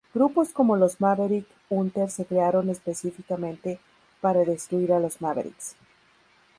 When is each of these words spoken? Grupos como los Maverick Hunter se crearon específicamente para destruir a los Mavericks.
Grupos 0.15 0.49
como 0.49 0.77
los 0.77 0.99
Maverick 0.99 1.45
Hunter 1.69 2.09
se 2.09 2.25
crearon 2.25 2.69
específicamente 2.71 3.79
para 4.19 4.43
destruir 4.43 4.93
a 4.93 4.99
los 4.99 5.21
Mavericks. 5.21 5.75